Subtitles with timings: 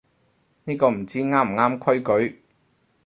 [0.63, 2.41] 呢個唔知啱唔啱規矩